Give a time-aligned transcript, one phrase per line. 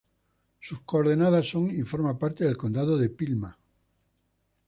[0.59, 3.55] Sus coordenadas son y forma parte del Condado de Pima.